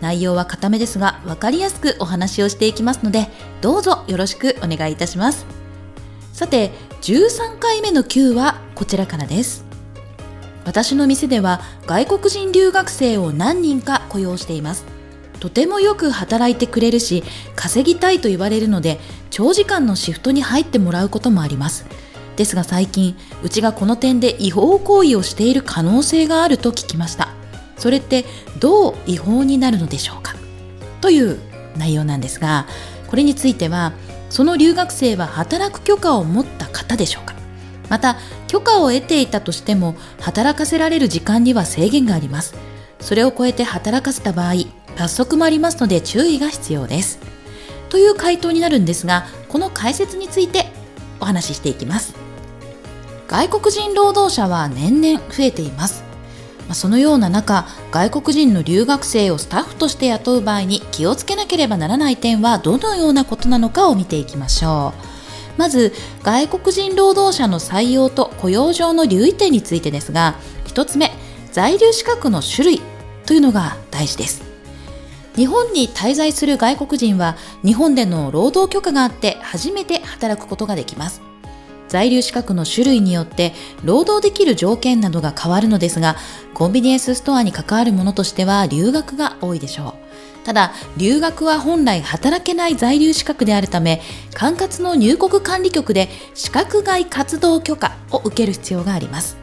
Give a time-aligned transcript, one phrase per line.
[0.00, 3.28] 内容は固めですが分かりやすくお話をしていきますので
[3.60, 5.46] どうぞよろしくお願いいたします。
[6.32, 6.70] さて
[7.02, 9.64] 13回目の Q はこちらからです。
[10.64, 14.84] 私の店では外国人留学生を何人か雇用しています。
[15.40, 17.22] とてもよく働いてくれるし
[17.54, 18.98] 稼ぎたいと言われるので
[19.30, 21.86] 長時間のシフトに入ってもらうこともあります。
[22.36, 27.35] ですが最近うちがこの点で違法行為をしている可能性があると聞きました。
[27.76, 28.24] それって
[28.58, 30.34] どう違法になるのでしょうか？
[31.00, 31.38] という
[31.76, 32.66] 内容なんですが
[33.06, 33.92] これについては
[34.30, 37.34] その留学生は働く許可を持った方でしょうか？
[37.88, 38.16] また
[38.48, 42.54] 許可を得ていたとしても働かせられる時間には制限があります。
[42.98, 44.54] それを超えて働かせた場合
[44.98, 47.20] 罰則もありますので注意が必要です。
[47.90, 50.66] という回答になるんですがこの解説について
[51.20, 52.14] お話ししていきます。
[53.28, 56.02] 外国人労働者は年々増えています。
[56.68, 65.16] まそのような中外国人の留学生をスタッフとして雇う場合に気をつけなければならない点はどのようなことなのかを見ていきましょう。
[65.58, 65.92] まず
[66.22, 70.34] 外国人労働者の採用と雇用上の留意点についてですが
[70.66, 71.12] 1つ目
[71.50, 72.82] 在留資格の種類
[73.24, 74.42] というのが大事です。
[75.34, 81.20] 日本に滞在する外国人は日本での労働許可があって初めて働くことができます。
[81.96, 86.16] 在留資格の種類によって労働できる条件などが変わるのですが
[86.52, 89.94] コンビニエンスストアに関わるものとしては留学が多いでしょ
[90.42, 90.44] う。
[90.44, 94.02] ただ留学は本来働けない在留資格であるため
[94.34, 99.38] 管轄の入国管理局で資格外活動許可を受ける必要があります。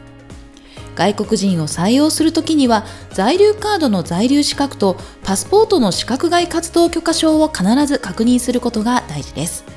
[0.94, 9.73] 外国人を採用するときには在留カードの在留資格とパスポートの資格外活動許可証を必ず確認することが大事です。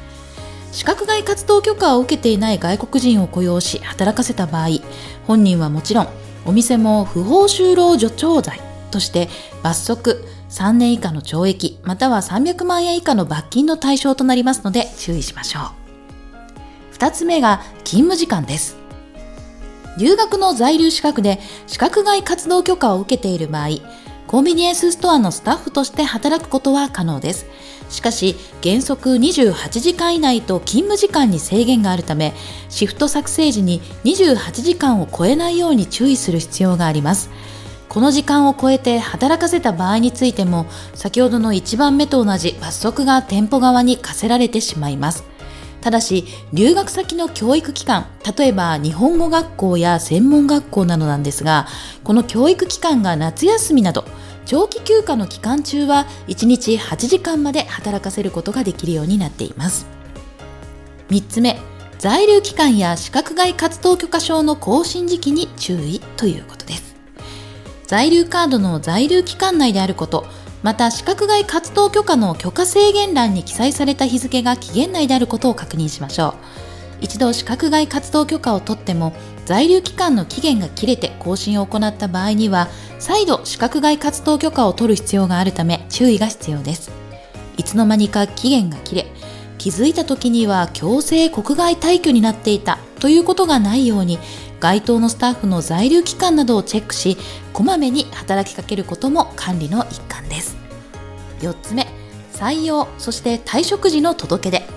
[0.78, 4.68] 資格外活動許可を受けていない外国人を雇用し働かせた場合
[5.26, 6.08] 本人はもちろん
[6.46, 8.62] お店も不法就労助長罪
[8.92, 9.28] として
[9.64, 15.64] 罰則3年以下の懲役または300万円以下の罰金の対象となりますので注意しましょう。
[16.96, 18.78] 2つ目が勤務時間です。
[19.98, 23.70] 留学の在留資格で資格外活動許可を受けている場合
[24.28, 27.46] コンビニエンスストアのスタッフとして働くことは可能です。
[27.90, 32.34] しかし原則28時間以内と勤務時間に制限があるため
[32.68, 37.30] シフト作成時に28時間を超えないように注意する必要があります。
[37.88, 45.24] この時間を超えて働かせた場合についても先ほどの1番目と同じ罰則が店舗側に課せられてしまいます。
[45.80, 51.68] ただし留学先の教育機関例えば日本語学校や専門学校などなんですが
[52.04, 54.04] この教育機関が夏休みなど
[54.48, 59.86] 長期休暇の期間中は1日8時間まで働かせることができるようになっています。
[61.10, 61.60] 3つ目
[62.00, 66.96] 在留期間や資格外活動許可証の更新時期に注意ということです。
[67.88, 70.26] 在留カードの在留期間内であること
[70.64, 76.77] また資格外活動許可の許可制限欄に記載された日付が期限内であることを確認しましょう。
[77.02, 79.14] 一度資格外活動許可を取っても
[79.46, 82.68] 在留期間の期限が切れて更新を行った場合には
[83.00, 86.92] 再度資格外活動許可を取る必要があるため注意が必要です。
[87.58, 89.08] いつの間にか期限が切れ
[89.58, 94.20] 気づいた時には強制国外退去になっていたということがないように
[94.60, 97.18] 該当のスタッフの在留期間などをチェックし
[97.54, 100.58] こまめに働きかけることも管理の一環です。
[101.42, 101.88] 4つ目
[102.34, 104.77] 採用そして退職時の届け出。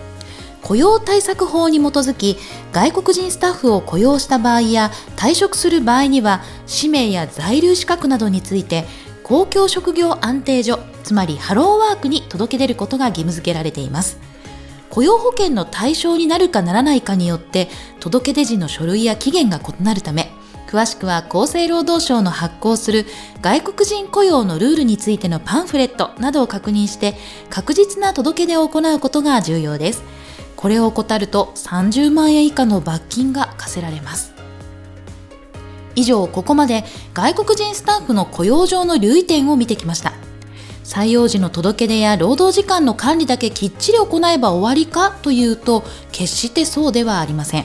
[0.63, 2.37] 雇用対策法に基づき
[2.73, 8.85] 外国人スタッフを雇用した場合や退職する場合には氏名や在留資格などについて
[9.23, 14.19] 公共職業安定所つまりハローワークに届け出ることが義務付けられています。
[14.91, 17.69] 雇用保険の対象になるかならないかによって
[18.01, 20.33] 届け出時の書類や期限が異なるため
[20.67, 23.07] 詳しくは厚生労働省の発行する
[23.41, 27.15] 外国人雇用のルールについてのパンフレットなどを確認して
[27.49, 30.03] 確実な届け出を行うことが重要です。
[30.61, 34.35] これを怠ると30万円以下の罰金が課せられます。
[35.95, 36.85] 以上ここまで
[37.15, 40.13] 外国人スタッフの雇用上の留意点を見てきました。
[40.85, 47.65] 採用時の届け出や労働時間の管理だけきっちり行えば終わりかというと決してそうではありません。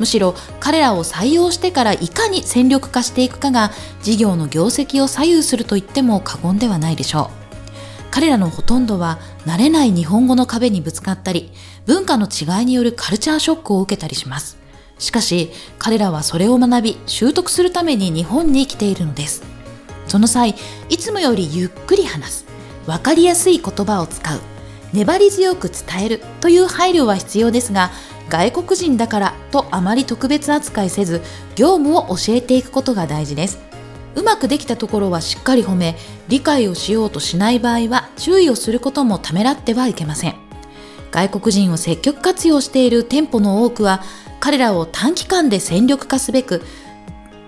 [0.00, 3.70] むしろ彼らを採用してからいかに戦力化していくかが
[4.02, 7.41] 事業の業績を左右すると言っても過言ではないでしょう。
[8.12, 11.50] 彼らのほとんどは慣れない日本語の壁にぶつかったり、
[11.86, 14.58] 文化の違いによるカルチャーショックを受けたりします。
[14.98, 19.42] しかし、彼らはそれを学び、習得するために日本に来ているのです。
[20.08, 20.54] その際、
[20.90, 22.44] いつもよりゆっくり話す、
[22.86, 24.40] わかりやすい言葉を使う、
[24.92, 27.90] 粘り強く伝えるという配慮は必要ですが、
[28.28, 31.22] 外国人だからとあまり特別扱いせず、
[31.56, 33.71] 業務を教えていくことが大事です。
[34.14, 35.96] うまくできたところはしっかり褒め、
[36.28, 40.34] 理解をしようとしない場合は注意をすることもためらってはいけません。
[41.10, 44.02] 外国人を積極活用している店舗の多くは、
[44.40, 46.62] 彼らを短期間で戦力化すべく、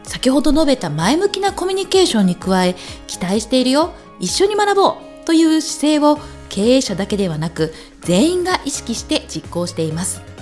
[0.05, 2.77] 先ほど述べた前向きなコミュニケーションに加え、
[3.07, 6.19] 期待しているよ、一緒に学ぼうという姿勢を
[6.51, 10.34] 経営者だけではなく、全員が意識して実行しています。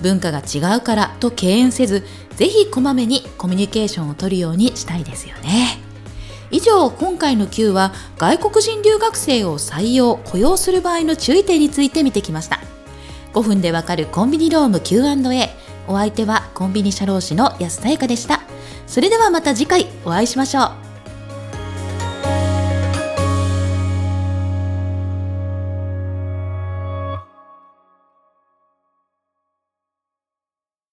[0.00, 2.04] 文化が違うからと敬遠せず、
[2.36, 5.78] ぜひこまめにコミュニケーションをとるようにしたいですよね。
[6.50, 12.60] 以上、今回の Q は外国人留学生を採用、雇用する場合の注意点について見てきました。
[13.34, 15.50] 5分でわかるコンビニローム Q&A。
[15.88, 18.42] お相手はコンビニ社労士の安さやかでした。
[18.86, 20.85] それではまた次回お会いしましょう。